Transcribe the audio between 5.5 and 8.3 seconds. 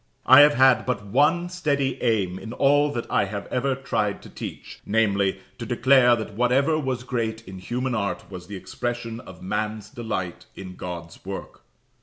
to declare that whatever was great in human art